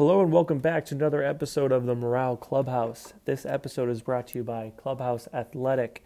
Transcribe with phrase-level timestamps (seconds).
[0.00, 3.12] Hello and welcome back to another episode of the Morale Clubhouse.
[3.26, 6.02] This episode is brought to you by Clubhouse Athletic,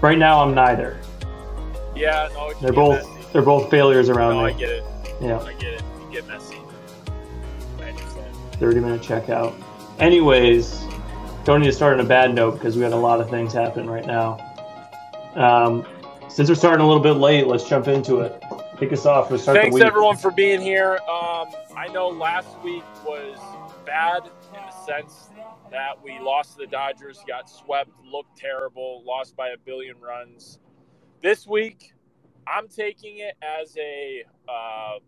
[0.00, 0.98] right now, I'm neither.
[1.94, 3.32] Yeah, no, they're both messy.
[3.32, 4.52] they're both failures around no, me.
[4.52, 4.84] I get it.
[5.20, 5.82] Yeah, I get it.
[6.00, 6.58] You get messy.
[7.78, 8.36] I understand.
[8.54, 9.54] Thirty minute checkout.
[10.00, 10.84] Anyways,
[11.44, 13.52] don't need to start on a bad note because we got a lot of things
[13.52, 14.53] happening right now.
[15.36, 15.86] Um,
[16.28, 18.42] since we're starting a little bit late, let's jump into it.
[18.78, 19.30] Kick us off.
[19.30, 20.98] Let's start Thanks everyone for being here.
[21.08, 23.38] Um, I know last week was
[23.84, 25.30] bad in the sense
[25.70, 30.58] that we lost to the Dodgers, got swept, looked terrible, lost by a billion runs.
[31.20, 31.92] This week,
[32.46, 34.98] I'm taking it as a uh,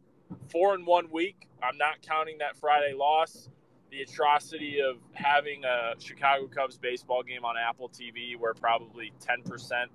[0.51, 1.49] four and one week.
[1.63, 3.49] I'm not counting that Friday loss
[3.91, 9.87] the atrocity of having a Chicago Cubs baseball game on Apple TV where probably 10%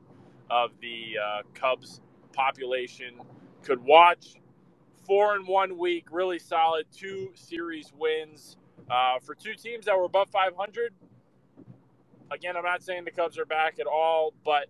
[0.51, 2.01] of the uh, Cubs
[2.33, 3.15] population
[3.63, 4.35] could watch.
[5.07, 6.85] Four in one week, really solid.
[6.95, 8.57] Two series wins
[8.89, 10.93] uh, for two teams that were above 500.
[12.29, 14.67] Again, I'm not saying the Cubs are back at all, but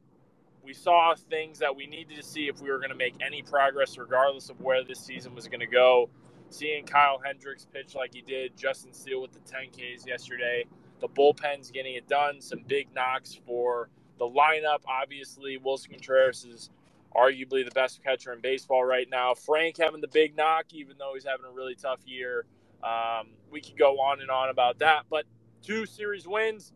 [0.63, 3.41] we saw things that we needed to see if we were going to make any
[3.41, 6.09] progress, regardless of where this season was going to go
[6.53, 10.65] seeing Kyle Hendricks pitch like he did, Justin Steele with the 10Ks yesterday,
[10.99, 13.89] the bullpen's getting it done, some big knocks for
[14.21, 14.81] the lineup.
[14.87, 16.69] Obviously, Willson Contreras is
[17.15, 19.33] arguably the best catcher in baseball right now.
[19.33, 22.45] Frank having the big knock, even though he's having a really tough year.
[22.83, 25.25] Um, we could go on and on about that, but
[25.63, 26.71] two series wins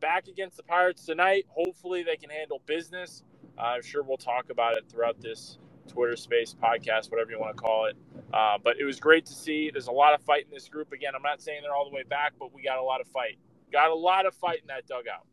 [0.00, 1.46] back against the Pirates tonight.
[1.48, 3.22] Hopefully, they can handle business.
[3.56, 7.56] Uh, I'm sure we'll talk about it throughout this Twitter space, podcast, whatever you want
[7.56, 7.96] to call it.
[8.32, 9.70] Uh, but it was great to see.
[9.70, 10.92] There's a lot of fight in this group.
[10.92, 13.06] Again, I'm not saying they're all the way back, but we got a lot of
[13.06, 13.38] fight.
[13.72, 15.27] Got a lot of fight in that dugout.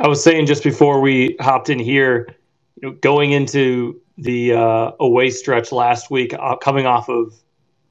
[0.00, 2.34] I was saying just before we hopped in here,
[2.80, 7.34] you know, going into the uh, away stretch last week, uh, coming off of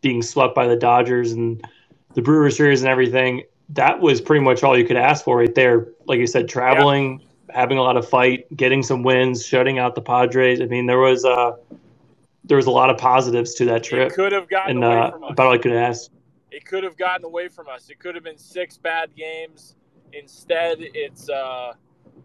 [0.02, 1.66] being swept by the Dodgers and
[2.14, 5.54] the Brewers series and everything, that was pretty much all you could ask for right
[5.54, 5.88] there.
[6.06, 9.96] Like you said, traveling, yeah having a lot of fight, getting some wins, shutting out
[9.96, 10.62] the Padres.
[10.62, 11.54] I mean, there was uh,
[12.44, 14.12] there was a lot of positives to that trip.
[14.12, 15.32] It could have gotten and, away uh, from us.
[15.32, 16.12] About all I could ask.
[16.52, 17.90] It could have gotten away from us.
[17.90, 19.76] It could have been six bad games.
[20.14, 21.74] Instead, it's uh,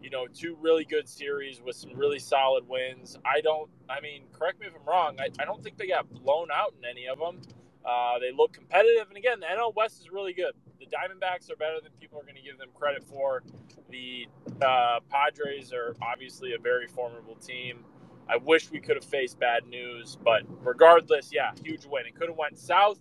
[0.03, 3.17] you know two really good series with some really solid wins.
[3.25, 3.69] I don't.
[3.89, 5.15] I mean, correct me if I'm wrong.
[5.19, 7.39] I, I don't think they got blown out in any of them.
[7.85, 10.53] Uh, they look competitive, and again, the NL West is really good.
[10.79, 13.43] The Diamondbacks are better than people are going to give them credit for.
[13.89, 14.27] The
[14.61, 17.85] uh, Padres are obviously a very formidable team.
[18.29, 22.05] I wish we could have faced bad news, but regardless, yeah, huge win.
[22.05, 22.99] It could have went south,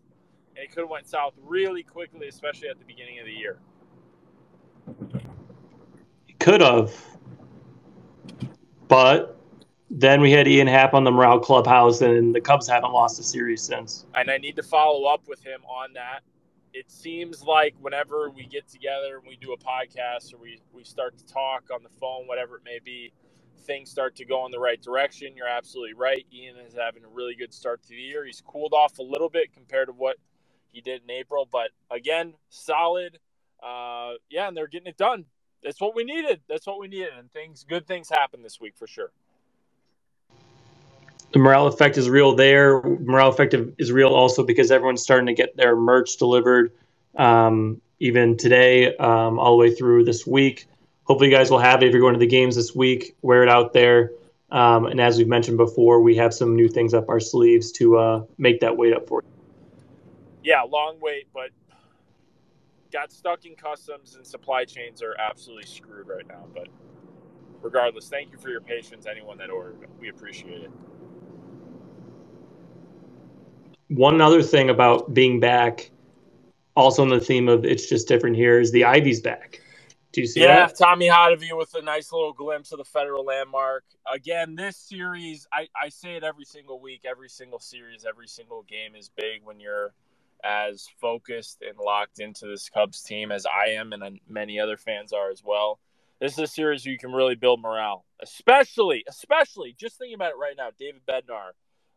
[0.56, 3.58] and it could have went south really quickly, especially at the beginning of the year.
[6.42, 6.92] Could have,
[8.88, 9.38] but
[9.90, 13.22] then we had Ian Happ on the Morale Clubhouse, and the Cubs haven't lost a
[13.22, 14.06] series since.
[14.16, 16.22] And I need to follow up with him on that.
[16.72, 20.82] It seems like whenever we get together and we do a podcast or we, we
[20.82, 23.12] start to talk on the phone, whatever it may be,
[23.60, 25.36] things start to go in the right direction.
[25.36, 26.26] You're absolutely right.
[26.34, 28.24] Ian is having a really good start to the year.
[28.24, 30.16] He's cooled off a little bit compared to what
[30.72, 33.18] he did in April, but again, solid.
[33.62, 35.26] Uh, yeah, and they're getting it done.
[35.62, 36.40] That's what we needed.
[36.48, 39.12] That's what we needed, and things, good things happen this week for sure
[41.32, 42.82] the morale effect is real there.
[42.82, 46.72] Morale effect is real also because everyone's starting to get their merch delivered.
[47.16, 50.66] Um, even today, um, all the way through this week.
[51.04, 53.16] Hopefully, you guys will have it if you're going to the games this week.
[53.22, 54.12] Wear it out there.
[54.50, 57.96] Um, and as we've mentioned before, we have some new things up our sleeves to
[57.96, 59.28] uh, make that wait up for you.
[60.44, 61.50] Yeah, long wait, but
[62.92, 66.46] got stuck in customs and supply chains are absolutely screwed right now.
[66.54, 66.68] But
[67.60, 69.88] regardless, thank you for your patience, anyone that ordered.
[69.98, 70.70] We appreciate it.
[73.94, 75.90] one other thing about being back,
[76.76, 79.60] also on the theme of it's just different here, is the Ivy's back.
[80.12, 80.76] Do you see yeah, that?
[80.76, 83.84] Tommy Hottovy with a nice little glimpse of the federal landmark.
[84.12, 88.62] Again, this series, I, I say it every single week, every single series, every single
[88.62, 89.94] game is big when you're
[90.44, 95.12] as focused and locked into this Cubs team as I am and many other fans
[95.12, 95.78] are as well.
[96.20, 100.30] This is a series where you can really build morale, especially, especially just thinking about
[100.30, 101.50] it right now, David Bednar.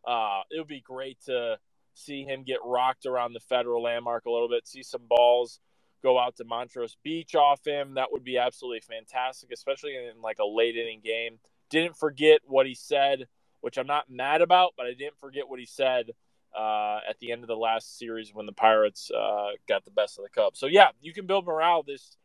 [0.04, 1.58] Uh, it would be great to
[1.94, 5.60] see him get rocked around the federal landmark a little bit, see some balls
[6.02, 7.94] go out to Montrose Beach off him.
[7.94, 11.38] That would be absolutely fantastic, especially in like a late inning game.
[11.70, 13.26] Didn't forget what he said,
[13.60, 16.10] which I'm not mad about, but I didn't forget what he said
[16.56, 20.18] uh, at the end of the last series when the Pirates uh, got the best
[20.18, 20.58] of the Cubs.
[20.58, 22.16] So yeah, you can build morale this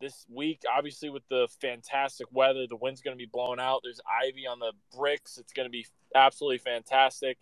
[0.00, 0.62] this week.
[0.76, 3.80] Obviously, with the fantastic weather, the wind's going to be blowing out.
[3.84, 5.38] There's ivy on the bricks.
[5.38, 7.38] It's going to be absolutely fantastic.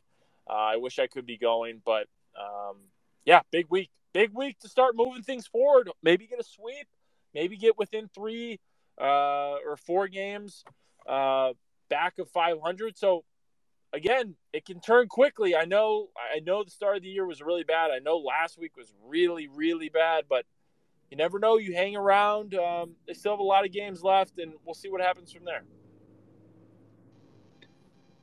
[0.49, 2.06] Uh, I wish I could be going, but
[2.38, 2.76] um,
[3.25, 5.91] yeah, big week big week to start moving things forward.
[6.02, 6.87] Maybe get a sweep,
[7.35, 8.61] maybe get within three
[8.99, 10.64] uh, or four games
[11.06, 11.52] uh,
[11.91, 12.96] back of 500.
[12.96, 13.25] So
[13.94, 15.56] again, it can turn quickly.
[15.56, 17.91] I know, I know the start of the year was really bad.
[17.91, 20.44] I know last week was really, really bad, but
[21.11, 21.56] you never know.
[21.58, 22.55] You hang around.
[22.55, 25.44] Um, they still have a lot of games left, and we'll see what happens from
[25.44, 25.62] there.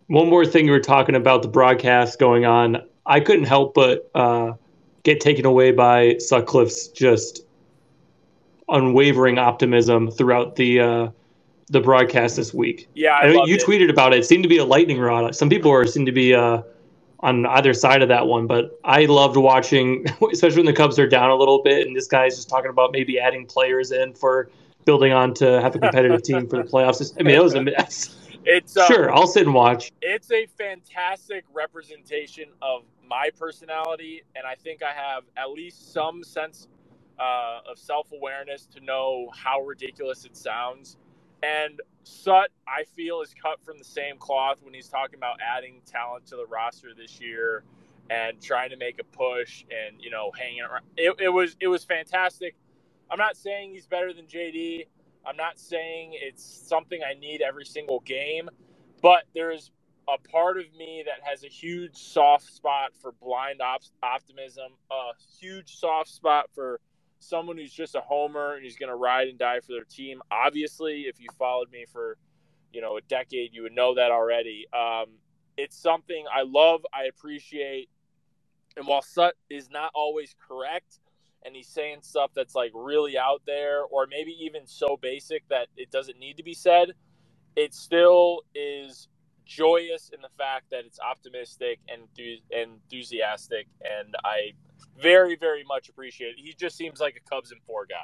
[0.07, 2.83] One more thing you were talking about the broadcast going on.
[3.05, 4.53] I couldn't help but uh,
[5.03, 7.45] get taken away by Sutcliffe's just
[8.67, 11.07] unwavering optimism throughout the uh,
[11.71, 12.87] the broadcast this week.
[12.93, 13.63] Yeah, I I you it.
[13.63, 14.19] tweeted about it.
[14.19, 14.25] it.
[14.25, 15.33] Seemed to be a lightning rod.
[15.35, 16.61] Some people are seem to be uh,
[17.21, 21.07] on either side of that one, but I loved watching, especially when the Cubs are
[21.07, 24.49] down a little bit, and this guy's just talking about maybe adding players in for
[24.85, 27.15] building on to have a competitive team for the playoffs.
[27.19, 28.17] I mean, it was a mess.
[28.43, 29.91] It's uh, sure I'll sit and watch.
[30.01, 36.23] It's a fantastic representation of my personality, and I think I have at least some
[36.23, 36.67] sense
[37.19, 40.97] uh, of self awareness to know how ridiculous it sounds.
[41.43, 45.81] And Sut, I feel, is cut from the same cloth when he's talking about adding
[45.85, 47.63] talent to the roster this year
[48.09, 50.83] and trying to make a push and you know hanging around.
[50.97, 52.55] It, it was it was fantastic.
[53.09, 54.87] I'm not saying he's better than JD.
[55.25, 58.49] I'm not saying it's something I need every single game,
[59.01, 59.71] but there's
[60.09, 65.11] a part of me that has a huge soft spot for blind op- optimism, a
[65.39, 66.79] huge soft spot for
[67.21, 70.21] someone who's just a homer and who's going to ride and die for their team.
[70.31, 72.17] Obviously, if you followed me for
[72.73, 74.67] you know a decade, you would know that already.
[74.73, 75.07] Um,
[75.57, 77.89] it's something I love, I appreciate,
[78.77, 80.99] and while Sut is not always correct,
[81.43, 85.67] and he's saying stuff that's like really out there, or maybe even so basic that
[85.77, 86.93] it doesn't need to be said,
[87.55, 89.09] it still is
[89.45, 92.03] joyous in the fact that it's optimistic and
[92.51, 94.53] enthusiastic, and I
[94.99, 96.39] very, very much appreciate it.
[96.39, 97.95] He just seems like a Cubs and four guy.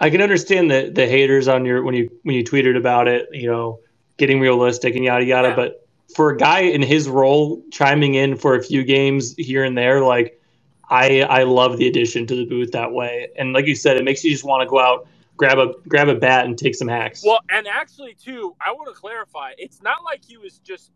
[0.00, 3.28] I can understand the the haters on your when you when you tweeted about it,
[3.32, 3.80] you know,
[4.16, 5.48] getting realistic and yada yada.
[5.48, 5.56] Yeah.
[5.56, 9.76] But for a guy in his role, chiming in for a few games here and
[9.76, 10.40] there, like
[10.88, 13.28] I I love the addition to the booth that way.
[13.36, 15.08] And like you said, it makes you just want to go out
[15.38, 17.22] grab a grab a bat and take some hacks.
[17.24, 19.52] Well, and actually, too, I want to clarify.
[19.56, 20.90] It's not like he was just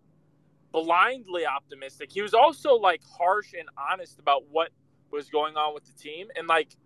[0.73, 2.11] blindly optimistic.
[2.13, 4.71] He was also like harsh and honest about what
[5.13, 6.77] was going on with the team, and like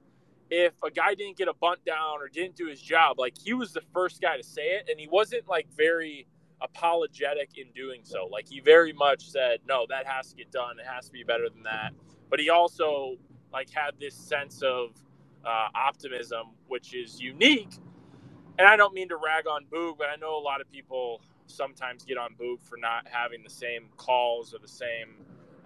[0.51, 3.55] if a guy didn't get a bunt down or didn't do his job, like he
[3.55, 6.27] was the first guy to say it, and he wasn't like very
[6.61, 8.27] apologetic in doing so.
[8.27, 10.79] Like he very much said, "No, that has to get done.
[10.79, 11.93] It has to be better than that."
[12.31, 13.17] But he also
[13.53, 14.91] like had this sense of
[15.45, 17.71] uh, optimism, which is unique.
[18.59, 21.21] And I don't mean to rag on Boog, but I know a lot of people
[21.47, 25.15] sometimes get on Boog for not having the same calls or the same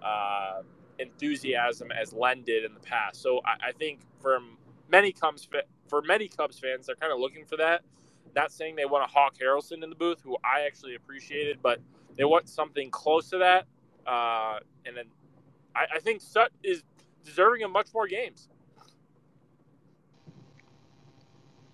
[0.03, 0.61] uh,
[0.99, 3.21] enthusiasm as Len did in the past.
[3.21, 4.57] So I, I think from
[4.89, 5.47] many Cubs
[5.87, 7.81] for many Cubs fans, they're kind of looking for that.
[8.35, 11.79] Not saying they want a Hawk Harrelson in the booth, who I actually appreciated, but
[12.15, 13.65] they want something close to that.
[14.07, 15.05] Uh, and then
[15.75, 16.83] I, I think Sut is
[17.25, 18.47] deserving of much more games.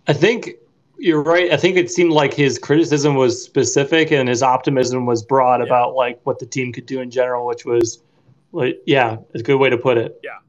[0.07, 0.51] I think
[0.97, 1.51] you're right.
[1.51, 5.65] I think it seemed like his criticism was specific and his optimism was broad yeah.
[5.65, 8.03] about like what the team could do in general, which was,
[8.51, 10.19] like, yeah, a good way to put it.
[10.23, 10.39] Yeah,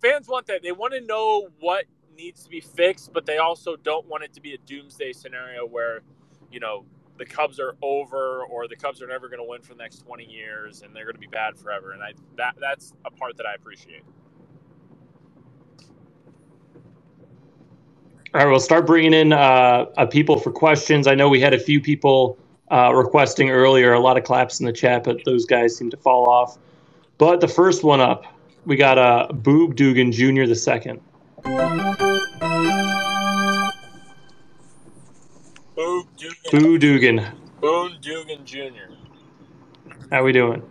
[0.00, 0.62] fans want that.
[0.62, 1.84] They want to know what
[2.16, 5.66] needs to be fixed, but they also don't want it to be a doomsday scenario
[5.66, 6.00] where,
[6.50, 6.84] you know,
[7.18, 9.98] the Cubs are over or the Cubs are never going to win for the next
[9.98, 11.92] 20 years and they're going to be bad forever.
[11.92, 14.04] And I that that's a part that I appreciate.
[18.32, 21.08] All right, we'll start bringing in uh, uh, people for questions.
[21.08, 22.38] I know we had a few people
[22.70, 23.92] uh, requesting earlier.
[23.92, 26.56] A lot of claps in the chat, but those guys seem to fall off.
[27.18, 28.24] But the first one up,
[28.66, 30.46] we got uh, Boob Dugan Jr.
[30.46, 31.00] the second.
[35.74, 36.50] Boob Dugan.
[36.52, 37.26] Boo Dugan.
[37.60, 38.94] Boone Dugan Jr.
[40.12, 40.62] How we doing?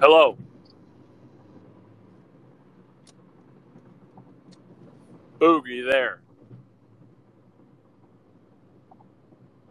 [0.00, 0.36] Hello.
[5.38, 6.20] Boog, are you there?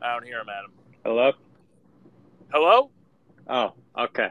[0.02, 0.72] I don't hear him, Adam.
[1.04, 1.32] Hello?
[2.52, 2.92] Hello?
[3.48, 4.30] Oh, okay.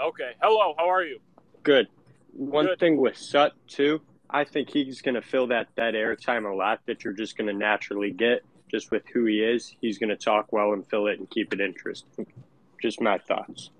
[0.00, 0.30] Okay.
[0.40, 1.18] Hello, how are you?
[1.62, 1.88] Good.
[2.32, 2.78] One Good.
[2.78, 6.80] thing with Sut, too, I think he's going to fill that dead airtime a lot
[6.86, 9.76] that you're just going to naturally get just with who he is.
[9.82, 12.26] He's going to talk well and fill it and keep it interesting.
[12.80, 13.70] Just my thoughts.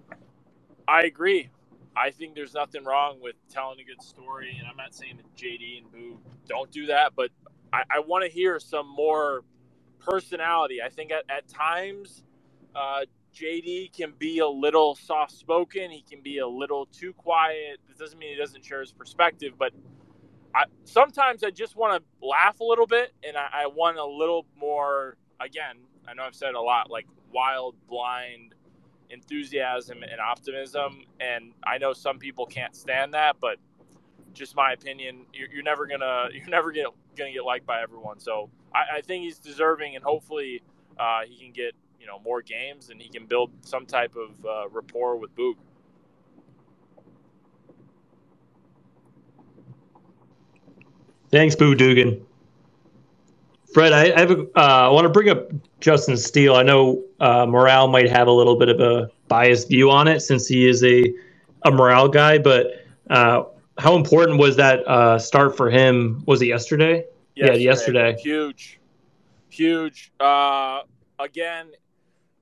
[0.87, 1.49] I agree.
[1.97, 5.37] I think there's nothing wrong with telling a good story, and I'm not saying that
[5.37, 6.19] JD and Boo
[6.49, 7.31] don't do that, but
[7.73, 9.45] I, I want to hear some more
[10.01, 10.79] personality.
[10.85, 12.25] I think at, at times
[12.75, 13.03] uh,
[13.35, 15.91] JD can be a little soft spoken.
[15.91, 17.79] He can be a little too quiet.
[17.89, 19.73] This doesn't mean he doesn't share his perspective, but
[20.55, 24.07] I, sometimes I just want to laugh a little bit, and I, I want a
[24.07, 25.17] little more.
[25.41, 28.55] Again, I know I've said a lot, like wild, blind
[29.12, 31.04] enthusiasm and optimism.
[31.21, 33.59] And I know some people can't stand that, but
[34.33, 38.19] just my opinion, you're, you're never gonna you're never get, gonna get liked by everyone.
[38.19, 40.62] So I, I think he's deserving, and hopefully
[40.99, 44.45] uh, he can get you know more games and he can build some type of
[44.45, 45.54] uh, rapport with Boog.
[51.31, 52.26] Thanks, Boo Dugan.
[53.73, 55.50] Fred, I, I uh, I want to bring up
[55.81, 56.55] Justin Steele.
[56.55, 60.21] I know uh, Morale might have a little bit of a biased view on it
[60.21, 61.12] since he is a
[61.64, 63.45] a morale guy, but uh,
[63.79, 66.23] how important was that uh, start for him?
[66.26, 67.05] Was it yesterday?
[67.35, 68.17] Yeah, yesterday.
[68.19, 68.79] Huge,
[69.49, 70.12] huge.
[70.21, 70.81] Uh,
[71.19, 71.69] again,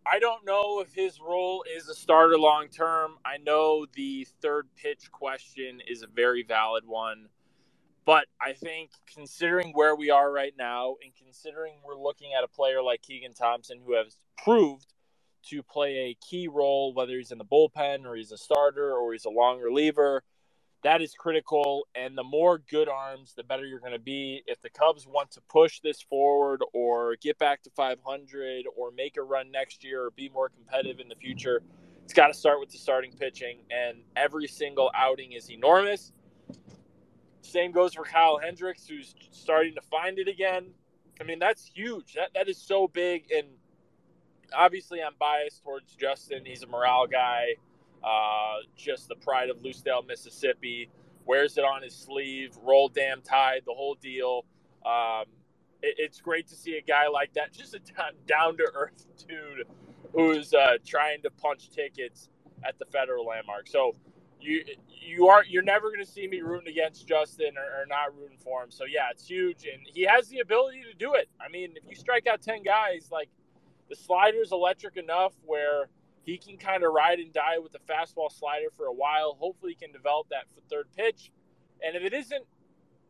[0.04, 3.12] I don't know if his role is a starter long term.
[3.24, 7.28] I know the third pitch question is a very valid one.
[8.04, 12.48] But I think considering where we are right now and considering we're looking at a
[12.48, 14.86] player like Keegan Thompson who has proved
[15.48, 19.12] to play a key role, whether he's in the bullpen or he's a starter or
[19.12, 20.22] he's a long reliever,
[20.82, 21.86] that is critical.
[21.94, 24.42] And the more good arms, the better you're going to be.
[24.46, 29.16] If the Cubs want to push this forward or get back to 500 or make
[29.16, 31.62] a run next year or be more competitive in the future,
[32.04, 33.58] it's got to start with the starting pitching.
[33.70, 36.12] And every single outing is enormous.
[37.42, 40.66] Same goes for Kyle Hendricks, who's starting to find it again.
[41.20, 42.14] I mean, that's huge.
[42.14, 43.30] That that is so big.
[43.30, 43.46] And
[44.56, 46.44] obviously, I'm biased towards Justin.
[46.44, 47.56] He's a morale guy.
[48.02, 50.90] Uh, just the pride of Lucedale, Mississippi.
[51.26, 52.56] Wears it on his sleeve.
[52.62, 53.62] Roll damn tide.
[53.66, 54.44] The whole deal.
[54.84, 55.24] Um,
[55.82, 57.52] it, it's great to see a guy like that.
[57.52, 57.80] Just a
[58.26, 59.66] down to earth dude
[60.14, 62.30] who's uh, trying to punch tickets
[62.64, 63.68] at the federal landmark.
[63.68, 63.94] So
[64.40, 68.16] you you are you're never going to see me rooting against Justin or, or, not
[68.16, 68.70] rooting for him.
[68.70, 71.28] So yeah, it's huge, and he has the ability to do it.
[71.40, 73.28] I mean, if you strike out ten guys, like
[73.88, 75.88] the slider's electric enough where
[76.22, 79.36] he can kind of ride and die with the fastball slider for a while.
[79.38, 81.30] Hopefully, he can develop that for third pitch.
[81.84, 82.44] And if it isn't,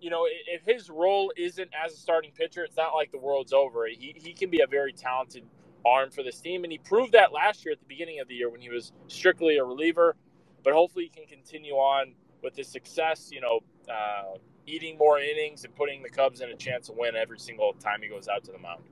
[0.01, 3.53] you know, if his role isn't as a starting pitcher, it's not like the world's
[3.53, 3.87] over.
[3.87, 5.45] He he can be a very talented
[5.85, 8.35] arm for this team, and he proved that last year at the beginning of the
[8.35, 10.17] year when he was strictly a reliever
[10.63, 13.31] but hopefully he can continue on with his success.
[13.33, 17.17] You know, uh, eating more innings and putting the Cubs in a chance to win
[17.17, 18.83] every single time he goes out to the mound.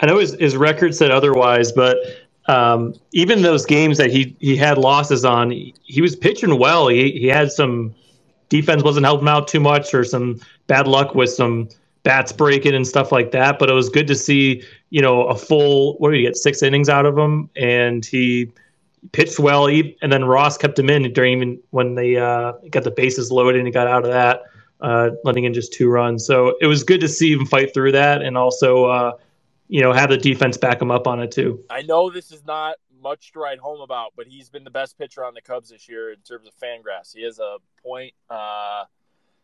[0.00, 1.96] I know his, his record said otherwise, but
[2.46, 6.88] um, even those games that he, he had losses on, he, he was pitching well.
[6.88, 7.94] He, he had some
[8.48, 11.68] defense wasn't helping out too much, or some bad luck with some
[12.02, 13.58] bats breaking and stuff like that.
[13.58, 16.62] But it was good to see, you know, a full what did he get six
[16.62, 18.50] innings out of him, and he
[19.12, 22.90] pitched well, and then Ross kept him in during even when they uh, got the
[22.90, 24.42] bases loaded and he got out of that,
[24.80, 26.26] uh, letting in just two runs.
[26.26, 29.12] So it was good to see him fight through that, and also uh,
[29.68, 31.62] you know have the defense back him up on it too.
[31.70, 34.96] I know this is not much to write home about, but he's been the best
[34.96, 37.14] pitcher on the Cubs this year in terms of Fangraphs.
[37.14, 38.84] He has a point uh,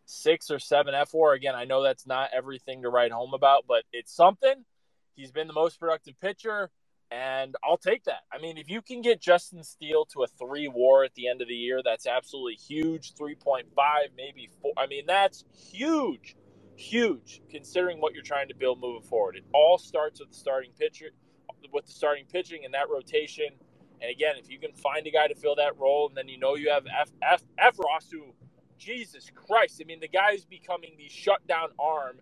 [0.07, 1.37] six or seven fWAR.
[1.37, 4.65] Again, I know that's not everything to write home about, but it's something.
[5.15, 6.71] He's been the most productive pitcher
[7.11, 8.23] and I'll take that.
[8.33, 11.43] I mean, if you can get Justin Steele to a three war at the end
[11.43, 13.15] of the year, that's absolutely huge.
[13.15, 13.65] 3.5,
[14.17, 14.73] maybe four.
[14.77, 16.37] I mean, that's huge,
[16.77, 19.37] huge considering what you're trying to build moving forward.
[19.37, 21.11] It all starts with the starting pitcher,
[21.73, 23.49] with the starting pitching and that rotation.
[24.01, 26.39] And again, if you can find a guy to fill that role, and then you
[26.39, 28.35] know you have F, F, F Ross, who,
[28.79, 32.19] Jesus Christ, I mean, the guy is becoming the shutdown arm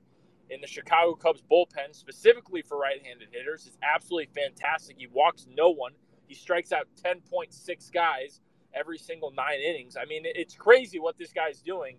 [0.50, 4.97] in the Chicago Cubs bullpen, specifically for right handed hitters, is absolutely fantastic.
[4.99, 5.93] He walks no one,
[6.26, 8.40] he strikes out 10.6 guys
[8.75, 9.97] every single nine innings.
[9.97, 11.99] I mean, it's crazy what this guy's doing.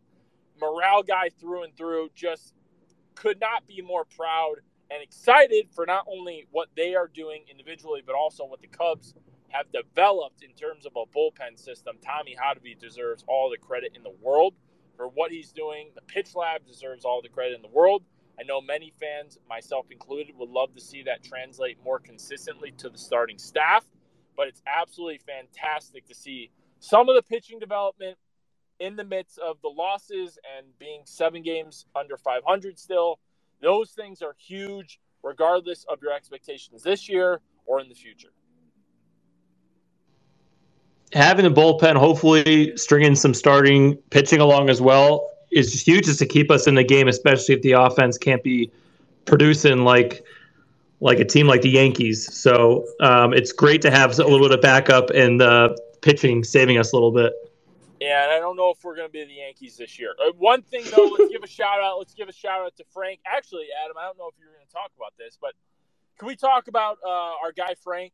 [0.60, 2.54] Morale guy through and through, just
[3.16, 4.56] could not be more proud
[4.92, 9.14] and excited for not only what they are doing individually, but also what the Cubs
[9.50, 11.98] have developed in terms of a bullpen system.
[12.02, 14.54] Tommy Hottovy deserves all the credit in the world
[14.96, 15.90] for what he's doing.
[15.96, 18.04] The pitch lab deserves all the credit in the world.
[18.40, 22.90] I know many fans, myself included, would love to see that translate more consistently to
[22.90, 23.84] the starting staff,
[24.38, 28.18] but it's absolutely fantastic to see some of the pitching development
[28.80, 33.20] in the midst of the losses and being seven games under 500 still.
[33.62, 38.30] Those things are huge, regardless of your expectations this year or in the future.
[41.12, 46.26] Having the bullpen, hopefully stringing some starting pitching along as well, is huge just to
[46.26, 48.72] keep us in the game, especially if the offense can't be
[49.26, 50.24] producing like
[51.02, 52.34] like a team like the Yankees.
[52.34, 56.78] So um, it's great to have a little bit of backup and the pitching saving
[56.78, 57.34] us a little bit.
[58.00, 60.14] Yeah, and I don't know if we're going to be the Yankees this year.
[60.20, 61.98] Uh, one thing though, let's give a shout out.
[61.98, 63.20] Let's give a shout out to Frank.
[63.26, 65.54] Actually, Adam, I don't know if you're going to talk about this, but
[66.18, 68.14] can we talk about uh, our guy Frank,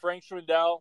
[0.00, 0.80] Frank Schwindel,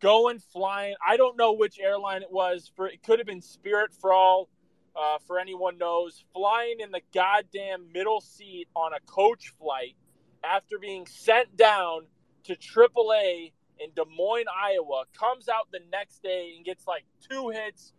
[0.00, 0.94] going flying?
[1.06, 2.70] I don't know which airline it was.
[2.74, 4.48] For it could have been Spirit for all
[4.96, 9.96] uh, for anyone knows, flying in the goddamn middle seat on a coach flight
[10.44, 12.06] after being sent down
[12.44, 17.50] to AAA in Des Moines, Iowa, comes out the next day and gets like two
[17.50, 17.92] hits,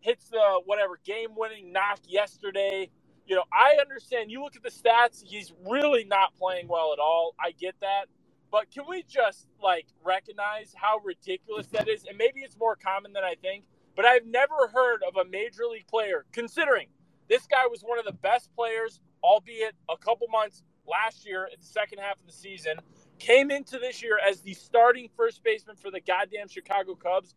[0.00, 2.90] hits the whatever game winning knock yesterday.
[3.26, 4.30] You know, I understand.
[4.30, 7.34] You look at the stats, he's really not playing well at all.
[7.40, 8.06] I get that.
[8.50, 12.04] But can we just like recognize how ridiculous that is?
[12.08, 13.64] And maybe it's more common than I think
[14.00, 16.86] but I've never heard of a major league player, considering
[17.28, 21.60] this guy was one of the best players, albeit a couple months last year in
[21.60, 22.76] the second half of the season,
[23.18, 27.34] came into this year as the starting first baseman for the goddamn Chicago Cubs,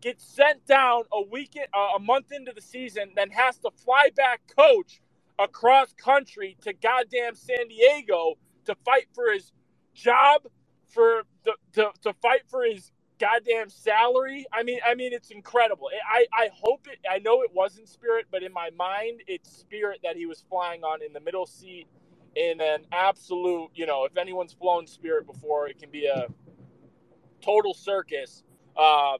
[0.00, 4.08] gets sent down a week, uh, a month into the season, then has to fly
[4.16, 5.02] back coach
[5.38, 9.52] across country to goddamn San Diego to fight for his
[9.92, 10.46] job,
[10.88, 14.46] for the, to, to fight for his goddamn salary.
[14.52, 15.88] I mean, I mean, it's incredible.
[16.08, 16.98] I, I hope it.
[17.10, 20.82] I know it wasn't Spirit, but in my mind, it's Spirit that he was flying
[20.82, 21.86] on in the middle seat
[22.34, 23.70] in an absolute.
[23.74, 26.26] You know, if anyone's flown Spirit before, it can be a
[27.42, 28.42] total circus.
[28.76, 29.18] Uh,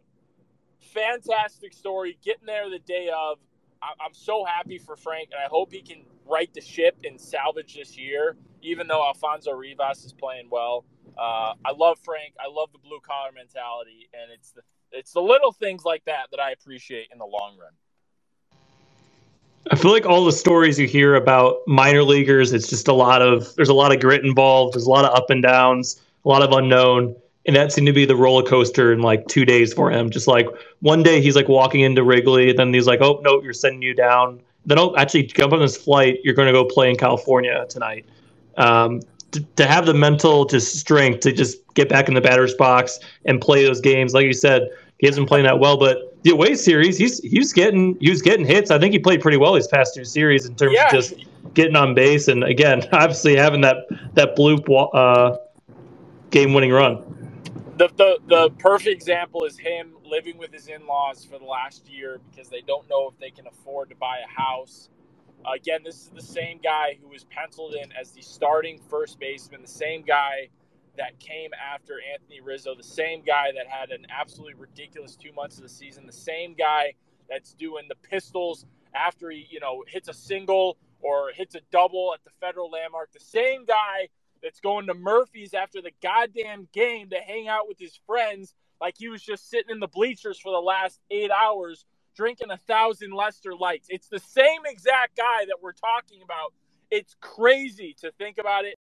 [0.92, 2.18] fantastic story.
[2.24, 3.38] Getting there the day of.
[3.83, 7.20] I, I'm so happy for Frank, and I hope he can right the ship and
[7.20, 8.37] salvage this year.
[8.62, 10.85] Even though Alfonso Rivas is playing well.
[11.16, 12.35] Uh, I love Frank.
[12.40, 16.27] I love the blue collar mentality, and it's the it's the little things like that
[16.31, 17.72] that I appreciate in the long run.
[19.70, 23.22] I feel like all the stories you hear about minor leaguers, it's just a lot
[23.22, 24.74] of there's a lot of grit involved.
[24.74, 27.92] There's a lot of up and downs, a lot of unknown, and that seemed to
[27.92, 30.11] be the roller coaster in like two days for him.
[30.11, 30.46] Just like
[30.81, 33.94] one day he's like walking into Wrigley, then he's like, "Oh no, you're sending you
[33.94, 36.18] down." Then oh, actually jump on this flight.
[36.24, 38.07] You're going to go play in California tonight.
[38.57, 39.00] Um,
[39.57, 43.40] to, have the mental just strength to just get back in the batter's box and
[43.40, 44.14] play those games.
[44.14, 44.68] Like you said,
[44.99, 48.23] he hasn't been playing that well, but the away series, he's he's getting he was
[48.23, 48.70] getting hits.
[48.70, 50.87] I think he played pretty well these past two series in terms yeah.
[50.87, 51.14] of just
[51.53, 53.77] getting on base and again, obviously having that
[54.14, 55.37] that bloop uh,
[56.31, 57.03] game winning run.
[57.77, 61.88] The, the the perfect example is him living with his in laws for the last
[61.88, 64.90] year because they don't know if they can afford to buy a house
[65.52, 69.62] Again, this is the same guy who was penciled in as the starting first baseman,
[69.62, 70.48] the same guy
[70.96, 75.57] that came after Anthony Rizzo, the same guy that had an absolutely ridiculous two months
[75.57, 76.94] of the season, the same guy
[77.28, 82.12] that's doing the pistols after he, you know, hits a single or hits a double
[82.14, 84.09] at the federal landmark, the same guy
[84.42, 88.94] that's going to Murphy's after the goddamn game to hang out with his friends like
[88.98, 93.12] he was just sitting in the bleachers for the last eight hours drinking a thousand
[93.12, 93.88] Lester Lights.
[93.90, 96.53] It's the same exact guy that we're talking about.
[96.90, 98.77] It's crazy to think about it.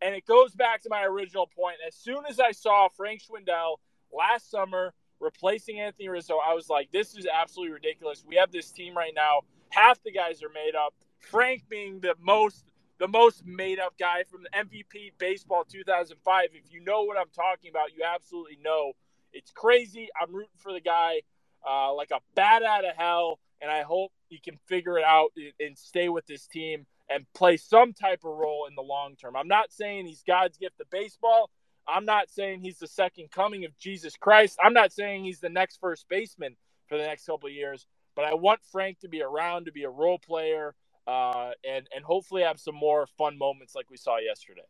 [0.00, 1.76] And it goes back to my original point.
[1.86, 3.76] As soon as I saw Frank Schwindel
[4.12, 8.24] last summer replacing Anthony Rizzo, I was like, this is absolutely ridiculous.
[8.26, 9.40] We have this team right now.
[9.70, 10.94] Half the guys are made up.
[11.18, 12.64] Frank being the most
[12.98, 16.48] the most made up guy from the MVP baseball 2005.
[16.54, 18.92] If you know what I'm talking about, you absolutely know.
[19.34, 20.08] It's crazy.
[20.18, 21.20] I'm rooting for the guy
[21.68, 25.30] uh, like a bat out of hell, and I hope he can figure it out
[25.60, 29.36] and stay with this team and play some type of role in the long term.
[29.36, 31.50] I'm not saying he's God's gift to baseball.
[31.88, 34.58] I'm not saying he's the second coming of Jesus Christ.
[34.62, 36.56] I'm not saying he's the next first baseman
[36.88, 39.84] for the next couple of years, but I want Frank to be around to be
[39.84, 40.74] a role player
[41.06, 44.66] uh, and and hopefully have some more fun moments like we saw yesterday.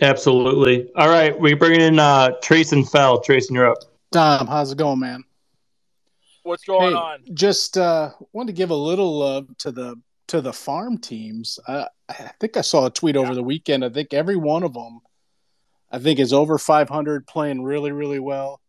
[0.00, 0.88] Absolutely.
[0.94, 3.20] All right, we bring in uh, and Fell.
[3.20, 3.78] Trayson, you're up.
[4.10, 5.24] Dom, how's it going, man?
[6.42, 7.24] What's going Hey, on?
[7.34, 9.96] Just uh, wanted to give a little love to the
[10.28, 11.58] to the farm teams.
[11.66, 13.84] I, I think I saw a tweet over the weekend.
[13.84, 15.00] I think every one of them,
[15.90, 18.60] I think, is over 500, playing really, really well.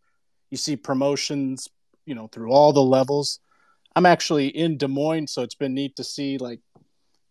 [0.50, 1.68] You see promotions,
[2.06, 3.40] you know, through all the levels.
[3.96, 6.60] I'm actually in Des Moines, so it's been neat to see like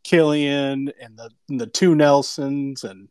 [0.04, 3.08] Kilian and the and the two Nelsons and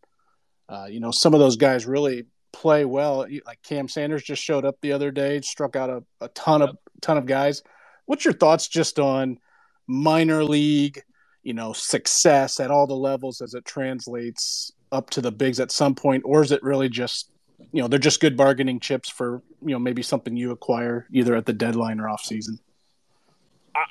[0.69, 3.27] uh, you know some of those guys really play well.
[3.45, 6.77] Like Cam Sanders just showed up the other day, struck out a, a ton of
[7.01, 7.63] ton of guys.
[8.05, 9.39] What's your thoughts just on
[9.87, 11.01] minor league,
[11.43, 15.71] you know, success at all the levels as it translates up to the bigs at
[15.71, 17.31] some point, or is it really just
[17.71, 21.35] you know they're just good bargaining chips for you know maybe something you acquire either
[21.35, 22.59] at the deadline or off season?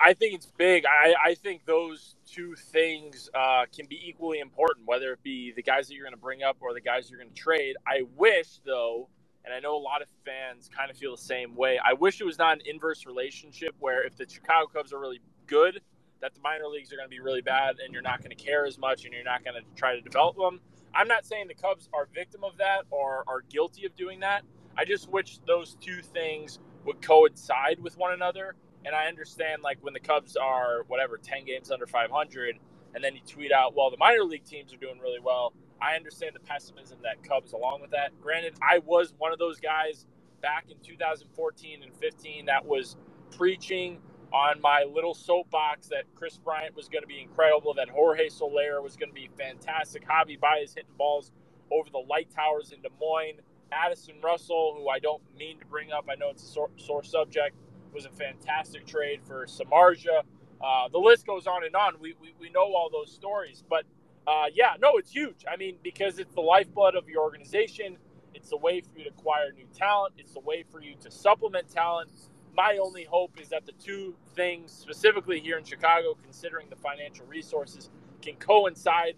[0.01, 0.85] I, think it's big.
[0.87, 5.62] I, I think those two things uh, can be equally important, whether it be the
[5.62, 7.77] guys that you're going to bring up or the guys you're going to trade.
[7.87, 9.09] I wish, though,
[9.44, 11.79] and I know a lot of fans kind of feel the same way.
[11.79, 15.20] I wish it was not an inverse relationship where if the Chicago Cubs are really
[15.46, 15.81] good,
[16.20, 18.42] that the minor leagues are going to be really bad and you're not going to
[18.42, 20.61] care as much and you're not going to try to develop them.
[20.94, 24.42] I'm not saying the Cubs are victim of that or are guilty of doing that.
[24.77, 28.57] I just wish those two things would coincide with one another.
[28.87, 32.57] And I understand, like, when the Cubs are, whatever, 10 games under 500,
[32.94, 35.53] and then you tweet out, well, the minor league teams are doing really well.
[35.83, 38.12] I understand the pessimism that Cubs along with that.
[38.22, 40.07] Granted, I was one of those guys
[40.40, 42.96] back in 2014 and 15 that was
[43.37, 43.99] preaching
[44.33, 48.83] on my little soapbox that Kris Bryant was going to be incredible, that Jorge Soler
[48.83, 51.33] was going to be fantastic, Javi Baez hitting balls
[51.70, 53.40] over the light towers in Des Moines,
[53.72, 57.03] Addison Russell, who I don't mean to bring up, I know it's a sore, sore
[57.03, 57.57] subject,
[57.96, 60.20] was a fantastic trade for Samardzija.
[60.62, 61.94] Uh, the list goes on and on.
[61.98, 63.85] We, we, we know all those stories, but
[64.26, 65.44] uh, yeah, no, it's huge.
[65.50, 67.96] I mean, because it's the lifeblood of your organization.
[68.35, 70.14] It's a way for you to acquire new talent.
[70.18, 72.11] It's a way for you to supplement talent.
[72.54, 77.24] My only hope is that the two things, specifically here in Chicago, considering the financial
[77.26, 77.88] resources,
[78.20, 79.14] can coincide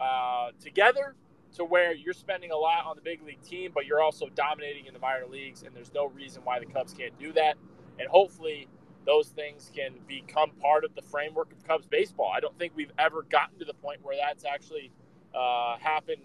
[0.00, 1.14] uh, together
[1.56, 4.86] to where you're spending a lot on the big league team, but you're also dominating
[4.86, 7.56] in the minor leagues, and there's no reason why the Cubs can't do that.
[7.98, 8.68] And hopefully,
[9.06, 12.32] those things can become part of the framework of Cubs baseball.
[12.34, 14.90] I don't think we've ever gotten to the point where that's actually
[15.34, 16.22] uh, happened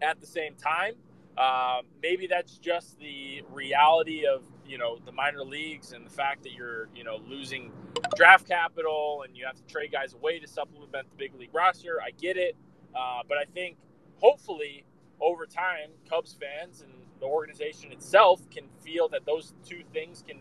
[0.00, 0.94] at the same time.
[1.38, 6.42] Um, maybe that's just the reality of you know the minor leagues and the fact
[6.42, 7.72] that you're you know losing
[8.16, 12.00] draft capital and you have to trade guys away to supplement the big league roster.
[12.04, 12.54] I get it,
[12.94, 13.76] uh, but I think
[14.20, 14.84] hopefully
[15.20, 20.40] over time, Cubs fans and the organization itself can feel that those two things can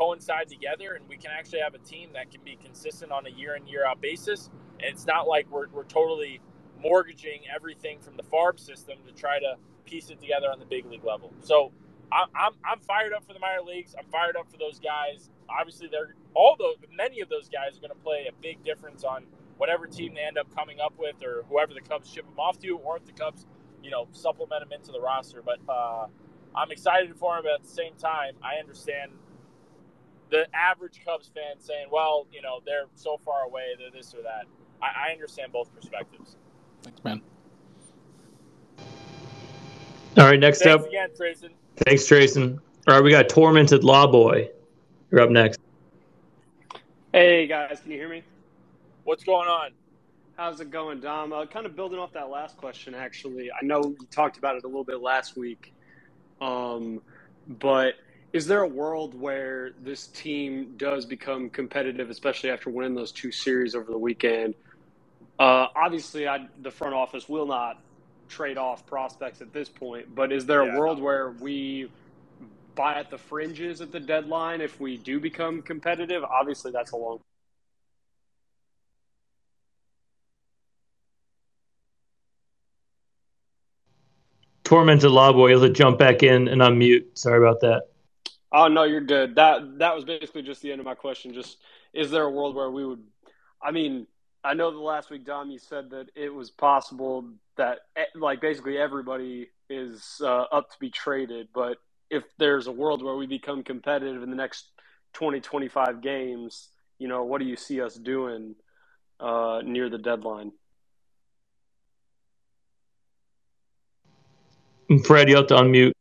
[0.00, 3.30] coincide together and we can actually have a team that can be consistent on a
[3.30, 4.50] year in year out basis.
[4.80, 6.40] And it's not like we're, we're totally
[6.82, 10.86] mortgaging everything from the farm system to try to piece it together on the big
[10.86, 11.32] league level.
[11.42, 11.72] So
[12.12, 13.94] I'm, I'm, I'm fired up for the minor leagues.
[13.98, 15.30] I'm fired up for those guys.
[15.50, 19.04] Obviously they're all those many of those guys are going to play a big difference
[19.04, 19.24] on
[19.58, 22.58] whatever team they end up coming up with or whoever the cubs ship them off
[22.60, 23.46] to or if the cubs
[23.84, 25.42] you know supplement them into the roster.
[25.44, 26.06] But uh,
[26.56, 29.12] i'm excited for them but at the same time i understand
[30.30, 34.22] the average Cubs fan saying, well, you know, they're so far away, they're this or
[34.22, 34.44] that.
[34.82, 36.36] I, I understand both perspectives.
[36.82, 37.20] Thanks, man.
[40.16, 40.88] All right, next Thanks up.
[40.88, 41.50] again, Trayson.
[41.86, 42.58] Thanks, Trayson.
[42.88, 44.50] All right, we got Tormented Law Boy.
[45.10, 45.60] You're up next.
[47.12, 48.22] Hey guys, can you hear me?
[49.02, 49.72] What's going on?
[50.36, 51.32] How's it going, Dom?
[51.32, 53.50] Uh, kind of building off that last question, actually.
[53.50, 55.72] I know you talked about it a little bit last week,
[56.40, 57.02] um,
[57.46, 57.94] but
[58.32, 63.32] is there a world where this team does become competitive, especially after winning those two
[63.32, 64.54] series over the weekend?
[65.38, 67.80] Uh, obviously, I, the front office will not
[68.28, 70.76] trade off prospects at this point, but is there Yeah.
[70.76, 71.90] a world where we
[72.76, 76.22] buy at the fringes at the deadline if we do become competitive?
[76.22, 77.20] Obviously, that's a long
[84.62, 87.18] Tormented Law Boy, you'll have to jump back in and unmute.
[87.18, 87.89] Sorry about that.
[88.52, 89.36] Oh no, you're good.
[89.36, 91.32] That that was basically just the end of my question.
[91.32, 91.58] Just
[91.92, 93.02] is there a world where we would?
[93.62, 94.06] I mean,
[94.42, 97.24] I know the last week, Dom, you said that it was possible
[97.56, 101.78] that eh, like basically everybody is uh, up to be traded, but
[102.10, 104.66] if there's a world where we become competitive in the next
[105.12, 108.56] 20, 25 games, you know, what do you see us doing
[109.20, 110.50] uh, near the deadline?
[115.04, 115.92] Fred, you'll have to unmute.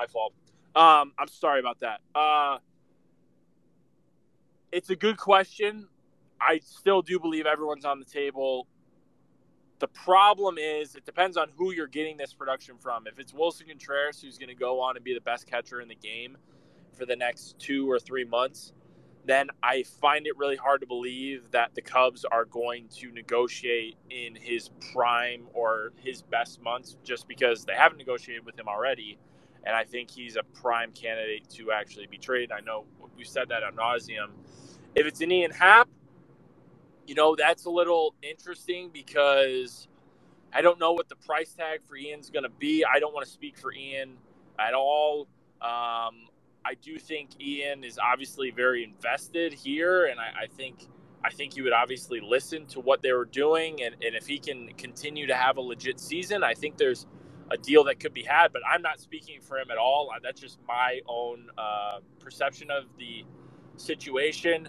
[0.00, 0.32] My fault.
[0.74, 2.00] Um, I'm sorry about that.
[2.14, 2.56] Uh,
[4.72, 5.88] it's a good question.
[6.40, 8.66] I still do believe everyone's on the table.
[9.78, 13.06] The problem is, it depends on who you're getting this production from.
[13.06, 15.88] If it's Willson Contreras, who's going to go on and be the best catcher in
[15.88, 16.38] the game
[16.96, 18.72] for the next two or three months,
[19.26, 23.96] then I find it really hard to believe that the Cubs are going to negotiate
[24.08, 29.18] in his prime or his best months just because they haven't negotiated with him already.
[29.64, 32.52] And I think he's a prime candidate to actually be traded.
[32.52, 34.30] I know we've said that on nauseum.
[34.94, 35.88] If it's an Ian Happ,
[37.06, 39.88] you know, that's a little interesting because
[40.52, 42.84] I don't know what the price tag for Ian's going to be.
[42.84, 44.16] I don't want to speak for Ian
[44.58, 45.28] at all.
[45.60, 46.28] Um,
[46.64, 50.88] I do think Ian is obviously very invested here, and I, I, think
[51.24, 54.38] I think he would obviously listen to what they were doing, and, and if he
[54.38, 57.06] can continue to have a legit season, I think there's
[57.50, 58.52] a deal that could be had.
[58.52, 60.10] But I'm not speaking for him at all.
[60.22, 63.24] That's just my own uh, perception of the
[63.76, 64.68] situation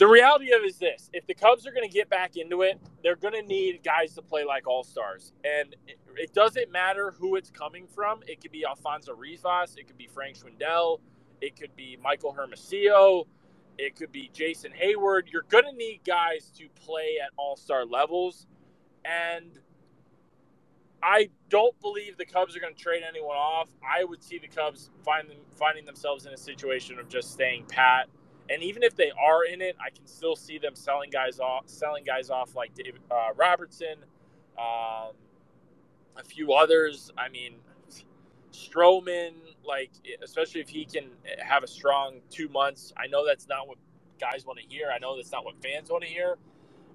[0.00, 2.62] the reality of it is this if the Cubs are going to get back into
[2.62, 5.34] it, they're going to need guys to play like all stars.
[5.44, 8.20] And it, it, doesn't matter who it's coming from.
[8.26, 11.00] It could be Alfonso Rivas, it could be Frank Schwindel,
[11.42, 13.26] it could be Michael Hermosillo,
[13.76, 15.30] it could be Jason Heyward.
[15.30, 18.46] You're going to need guys to play at all star levels.
[19.04, 19.58] And
[21.02, 23.68] I don't believe the Cubs are going to trade anyone off.
[23.82, 27.66] I would see the Cubs find them, finding themselves in a situation of just staying
[27.66, 28.08] pat
[28.50, 31.68] and even if they are in it, I can still see them selling guys off,
[31.68, 33.94] selling guys off like David uh, Robertson,
[34.58, 35.12] um,
[36.16, 37.12] a few others.
[37.16, 37.54] I mean,
[38.52, 39.34] Stroman,
[39.64, 42.92] like especially if he can have a strong two months.
[42.96, 43.78] I know that's not what
[44.20, 44.90] guys want to hear.
[44.92, 46.36] I know that's not what fans want to hear.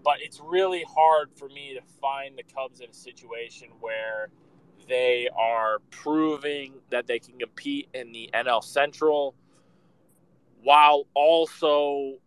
[0.06, 4.30] But it's really hard for me to find the Cubs in a situation where
[4.88, 9.34] they are proving that they can compete in the NL Central
[10.62, 12.18] while also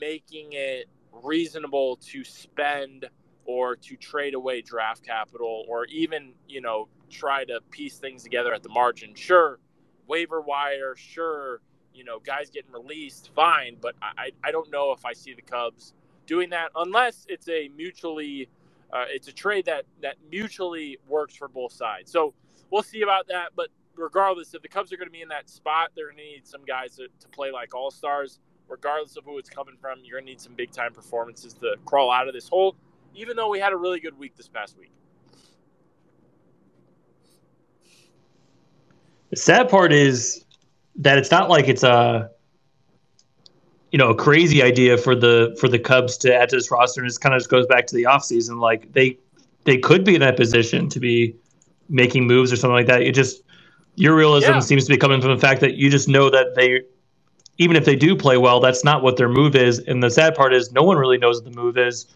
[0.00, 0.86] making it
[1.24, 3.06] reasonable to spend
[3.44, 8.54] or to trade away draft capital or even, you know, try to piece things together
[8.54, 9.12] at the margin.
[9.14, 9.58] Sure,
[10.06, 15.04] waiver wire, sure, you know, guys getting released, fine, but I, I don't know if
[15.04, 15.94] I see the Cubs
[16.28, 18.48] doing that unless it's a mutually
[18.92, 22.12] uh, it's a trade that that mutually works for both sides.
[22.12, 22.32] So
[22.70, 25.50] we'll see about that, but regardless, if the Cubs are going to be in that
[25.50, 28.38] spot, they're going to need some guys to, to play like all stars.
[28.68, 31.76] Regardless of who it's coming from, you're going to need some big time performances to
[31.86, 32.76] crawl out of this hole,
[33.14, 34.92] even though we had a really good week this past week.
[39.30, 40.44] The sad part is
[40.96, 42.30] that it's not like it's a
[43.92, 47.00] you know a crazy idea for the for the Cubs to add to this roster,
[47.00, 48.60] and it kind of just goes back to the offseason.
[48.60, 49.18] Like they
[49.64, 51.34] they could be in that position to be
[51.88, 53.02] making moves or something like that.
[53.02, 53.42] It just
[53.98, 54.60] your realism yeah.
[54.60, 56.82] seems to be coming from the fact that you just know that they,
[57.58, 59.80] even if they do play well, that's not what their move is.
[59.80, 62.06] And the sad part is, no one really knows what the move is.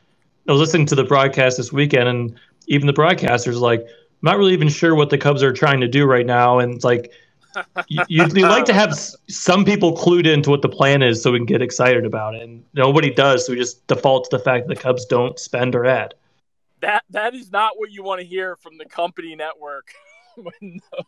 [0.48, 3.86] I was listening to the broadcast this weekend, and even the broadcasters like, I'm
[4.22, 6.60] not really even sure what the Cubs are trying to do right now.
[6.60, 7.12] And it's like,
[7.88, 8.94] you, you, you like to have
[9.28, 12.42] some people clued into what the plan is so we can get excited about it.
[12.42, 13.46] And nobody does.
[13.46, 16.14] So we just default to the fact that the Cubs don't spend or add.
[16.80, 19.92] That that is not what you want to hear from the company network
[20.36, 21.04] when the,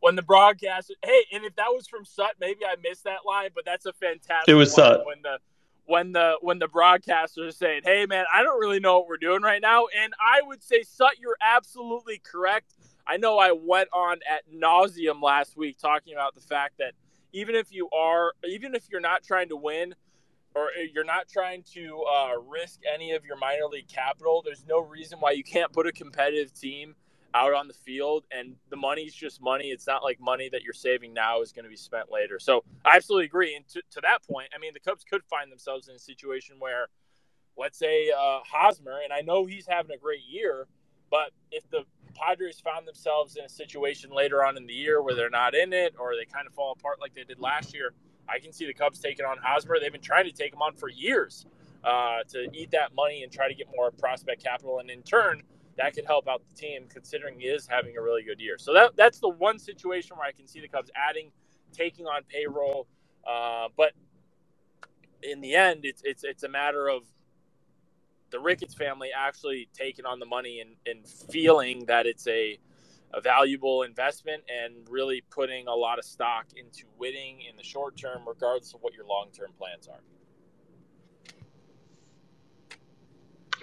[0.00, 3.50] when the broadcast hey and if that was from sut maybe i missed that line
[3.54, 5.38] but that's a fantastic it was sut when the
[5.86, 9.16] when the when the broadcaster is saying hey man i don't really know what we're
[9.16, 12.74] doing right now and i would say sut you're absolutely correct
[13.12, 16.92] i know i went on at nauseum last week talking about the fact that
[17.32, 19.94] even if you are even if you're not trying to win
[20.54, 24.80] or you're not trying to uh, risk any of your minor league capital there's no
[24.80, 26.94] reason why you can't put a competitive team
[27.34, 29.68] out on the field and the money's just money.
[29.68, 32.38] It's not like money that you're saving now is going to be spent later.
[32.38, 33.56] So i absolutely agree.
[33.56, 36.56] And to, to that point i mean the cubs could find themselves in a situation
[36.58, 36.88] where
[37.56, 40.66] let's say uh, hosmer and i know he's having a great year
[41.10, 45.14] but if the padres found themselves in a situation later on in the year where
[45.14, 47.92] they're not in it or they kind of fall apart like they did last year
[48.28, 50.74] i can see the cubs taking on hosmer they've been trying to take him on
[50.74, 51.46] for years
[51.84, 55.42] uh, to eat that money and try to get more prospect capital and in turn
[55.76, 58.58] that could help out the team considering he is having a really good year.
[58.58, 61.30] So that that's the one situation where I can see the Cubs adding,
[61.72, 62.86] taking on payroll.
[63.26, 63.92] Uh, but
[65.22, 67.02] in the end, it's it's it's a matter of
[68.32, 72.58] the Ricketts family actually taking on the money and, and feeling that it's a
[73.14, 77.96] a valuable investment and really putting a lot of stock into winning in the short
[77.96, 80.00] term, regardless of what your long term plans are.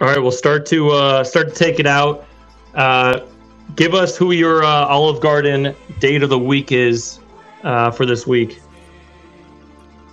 [0.00, 2.26] All right, we'll start to uh, start to take it out.
[2.74, 3.26] Uh,
[3.74, 7.18] give us who your uh, Olive Garden date of the week is
[7.64, 8.60] uh, for this week.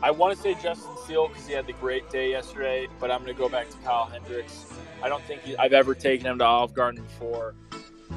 [0.01, 3.09] I I want to say Justin Steele because he had the great day yesterday, but
[3.09, 4.65] I'm going to go back to Kyle Hendricks.
[5.01, 7.55] I don't think he, I've ever taken him to Olive Garden before.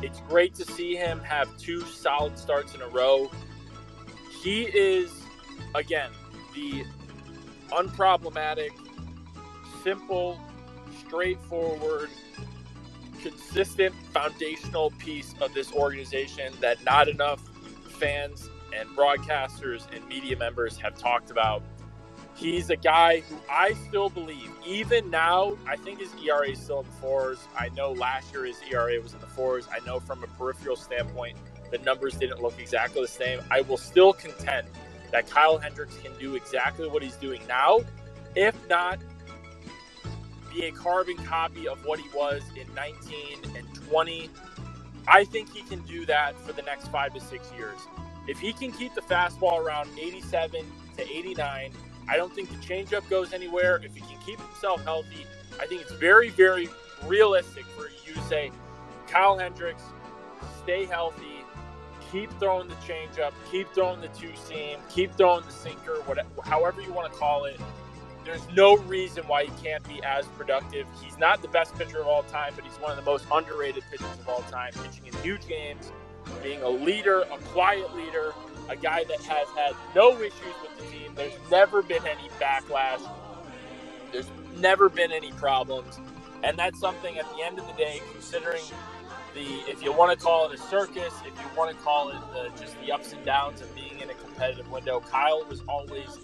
[0.03, 3.31] It's great to see him have two solid starts in a row.
[4.43, 5.13] He is,
[5.77, 6.11] again,
[6.53, 6.85] the
[7.69, 8.71] unproblematic,
[9.85, 10.41] simple,
[11.07, 12.11] straightforward,
[13.23, 17.41] consistent foundational piece of this organization that not enough
[18.01, 21.63] fans and broadcasters and media members have talked about.
[22.41, 26.81] He's a guy who I still believe, even now, I think his ERA is still
[26.81, 27.39] in the fours.
[27.55, 29.69] I know last year his ERA was in the fours.
[29.71, 31.37] I know from a peripheral standpoint,
[31.71, 33.43] the numbers didn't look exactly the same.
[33.51, 34.69] I will still contend
[35.13, 37.81] that Kyle Hendricks can do exactly what he's doing now,
[38.35, 38.99] if not
[40.51, 44.31] be a carbon copy of what he was in 19 and 20.
[45.07, 47.79] I think he can do that for the next five to six years.
[48.27, 50.65] If he can keep the fastball around 87
[50.97, 51.73] to 89,
[52.09, 53.81] I don't think the changeup goes anywhere.
[53.85, 55.27] If he can keep himself healthy,
[55.61, 56.69] I think it's very, very
[57.07, 58.51] realistic for you to say,
[59.07, 59.83] Kyle Hendricks,
[60.63, 61.45] stay healthy,
[62.13, 66.81] keep throwing the changeup, keep throwing the two seam, keep throwing the sinker, whatever, however
[66.81, 67.61] you want to call it.
[68.25, 70.87] There's no reason why he can't be as productive.
[71.03, 73.83] He's not the best pitcher of all time, but he's one of the most underrated
[73.91, 75.91] pitchers of all time, pitching in huge games,
[76.43, 78.33] being a leader, a quiet leader,
[78.69, 83.01] a guy that has had no issues with the There's never been any backlash.
[84.13, 85.99] There's never been any problems.
[86.43, 88.63] And that's something at the end of the day, considering
[89.35, 92.19] the, if you want to call it a circus, if you want to call it
[92.33, 96.19] the, just the ups and downs of being in a competitive window, Kyle was always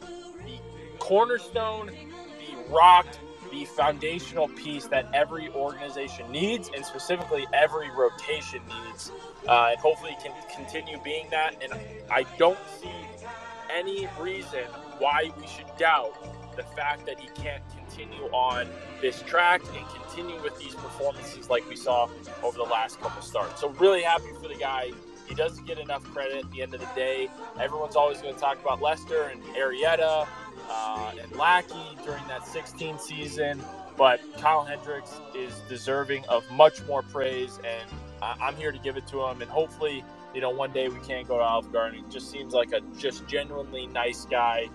[0.45, 0.59] the
[0.99, 3.07] cornerstone, the rock,
[3.53, 9.13] the foundational piece that every organization needs, and specifically every rotation needs.
[9.47, 11.55] Uh, and hopefully can continue being that.
[11.63, 11.73] And
[12.11, 12.91] I don't see
[13.77, 14.65] any reason
[14.99, 16.15] why we should doubt
[16.57, 18.67] the fact that he can't continue on
[19.03, 22.09] this track and continue with these performances like we saw
[22.43, 23.61] over the last couple starts.
[23.61, 24.93] So really happy for the guy.
[25.29, 27.29] He doesn't get enough credit at the end of the day.
[27.61, 30.27] Everyone's always going to talk about Lester and Arrieta
[30.71, 33.63] uh, and Lackey during that 16 season,
[33.99, 37.91] but Kyle Hendricks is deserving of much more praise, and
[38.23, 39.43] I'm here to give it to him.
[39.43, 40.05] And hopefully,
[40.37, 42.05] you know, one day we can't go to Olive Garden.
[42.05, 44.69] He just seems like a just genuinely nice guy,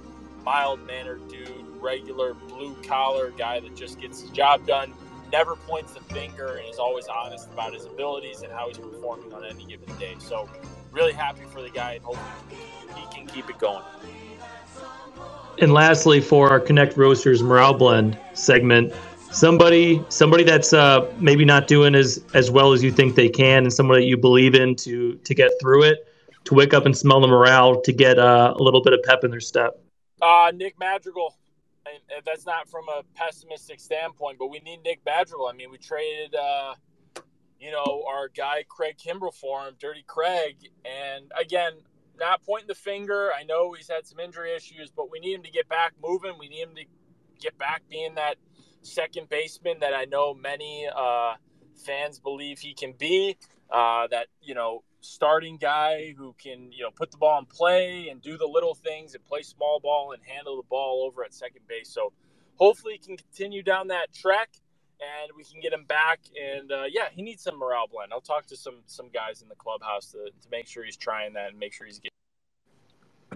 [0.43, 4.91] mild mannered dude, regular blue collar guy that just gets his job done.
[5.31, 9.31] Never points the finger and is always honest about his abilities and how he's performing
[9.33, 10.15] on any given day.
[10.17, 10.49] So,
[10.91, 12.59] really happy for the guy and hopefully
[12.95, 13.83] he can keep it going.
[15.59, 18.93] And lastly, for our Connect Roasters Morale Blend segment,
[19.31, 23.63] somebody somebody that's uh, maybe not doing as as well as you think they can,
[23.63, 26.07] and somebody that you believe in to to get through it,
[26.45, 29.23] to wake up and smell the morale, to get uh, a little bit of pep
[29.23, 29.79] in their step.
[30.21, 31.35] Uh, Nick Madrigal.
[31.83, 35.47] And that's not from a pessimistic standpoint, but we need Nick Madrigal.
[35.47, 36.75] I mean, we traded, uh,
[37.59, 41.73] you know, our guy Craig Kimbrel for him, Dirty Craig, and again,
[42.19, 43.31] not pointing the finger.
[43.35, 46.33] I know he's had some injury issues, but we need him to get back moving.
[46.39, 46.85] We need him to
[47.41, 48.35] get back being that
[48.81, 51.33] second baseman that I know many uh,
[51.85, 53.37] fans believe he can be.
[53.69, 58.09] Uh, that you know, starting guy who can you know put the ball in play
[58.09, 61.33] and do the little things and play small ball and handle the ball over at
[61.33, 61.89] second base.
[61.89, 62.11] So
[62.55, 64.49] hopefully he can continue down that track
[65.01, 66.19] and we can get him back.
[66.39, 68.13] And uh, yeah, he needs some morale blend.
[68.13, 71.33] I'll talk to some some guys in the clubhouse to, to make sure he's trying
[71.33, 72.11] that and make sure he's getting.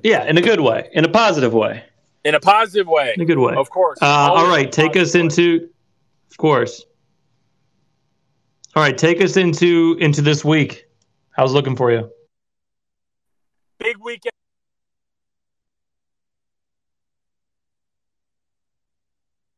[0.04, 1.84] Yeah, in a good way, in a positive way.
[2.26, 3.14] In a positive way.
[3.16, 3.54] In a good way.
[3.56, 4.00] Of course.
[4.02, 5.70] Uh, all right, take us into,
[6.32, 6.84] of course.
[8.76, 10.88] All right, take us into into this week.
[11.30, 12.12] How's it looking for you?
[13.78, 14.32] Big weekend.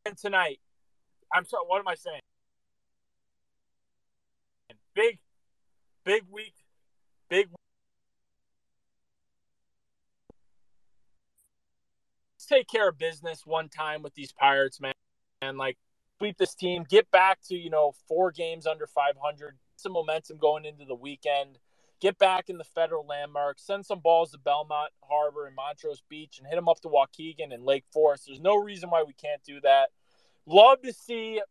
[0.06, 0.60] And tonight,
[1.34, 1.64] I'm sorry.
[1.68, 2.22] What am I saying?
[4.94, 5.20] Big,
[6.04, 6.54] big week,
[7.30, 7.48] big.
[7.50, 7.67] Let's
[12.48, 14.94] take care of business one time with these Pirates, man.
[15.42, 15.78] And like
[16.20, 20.66] sweep this team, get back to you know four games under 500, some momentum going
[20.66, 21.60] into the weekend.
[22.00, 26.38] Get back in the federal landmark, send some balls to Belmont Harbor and Montrose Beach,
[26.38, 28.26] and hit them up to Waukegan and Lake Forest.
[28.28, 29.90] There's no reason why we can't do that.
[30.46, 31.42] Love to see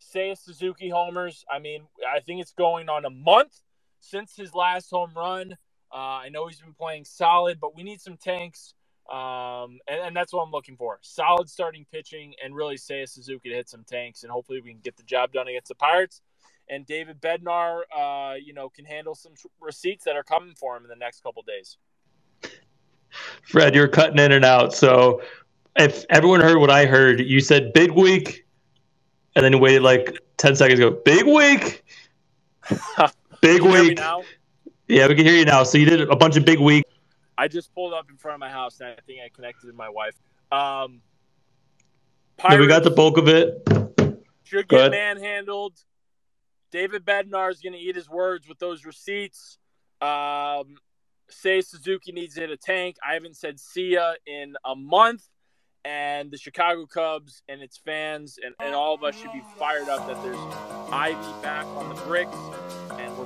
[0.00, 1.44] Seiya Suzuki homers.
[1.50, 1.82] I mean,
[2.14, 3.60] I think it's going on a month
[4.00, 5.54] since his last home run.
[5.92, 8.74] Uh, I know he's been playing solid, but we need some tanks.
[9.08, 10.98] Um, and, and, that's what I'm looking for.
[11.00, 14.80] Solid starting pitching and really Seiya Suzuki to hit some tanks, and hopefully we can
[14.80, 16.20] get the job done against the Pirates.
[16.68, 20.82] And David Bednar, uh, you know, can handle some receipts that are coming for him
[20.82, 21.78] in the next couple days.
[23.44, 25.22] Fred, you're cutting in and out, so
[25.76, 28.46] if everyone heard what I heard, you said big week,
[29.34, 30.80] and then waited like ten seconds.
[30.80, 31.82] Go big week,
[33.40, 34.00] big Can you hear me week.
[34.88, 35.62] Yeah, we can hear you now.
[35.62, 36.84] So you did a bunch of big week.
[37.38, 39.76] I just pulled up in front of my house and I think I connected with
[39.76, 40.14] my wife.
[40.50, 41.00] Um,
[42.48, 43.62] Then we got the bulk of it.
[44.42, 45.74] should get manhandled.
[46.72, 49.58] David Bednar is going to eat his words with those receipts.
[50.02, 50.76] Um,
[51.30, 52.96] Seiya Suzuki needs to hit a tank.
[53.08, 55.22] I haven't said see ya in a month.
[55.84, 59.88] And the Chicago Cubs and its fans and, and all of us should be fired
[59.88, 60.36] up that there's
[60.92, 62.36] Ivy back on the bricks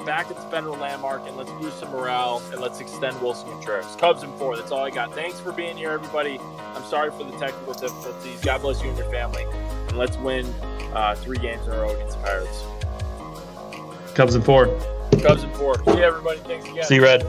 [0.05, 3.97] back at the federal landmark and let's boost some morale and let's extend Willson Contreras.
[3.97, 4.57] Cubs in four.
[4.57, 5.15] That's all I got.
[5.15, 6.39] Thanks for being here, everybody.
[6.75, 8.41] I'm sorry for the technical difficulties.
[8.41, 9.45] God bless you and your family.
[9.89, 10.47] And let's win
[10.95, 12.65] uh, three games in a row against the Pirates.
[14.15, 14.67] Cubs in four.
[15.23, 15.77] Cubs in four.
[15.85, 16.39] See you, everybody.
[16.41, 16.85] Thanks again.
[16.85, 17.27] See you, Red.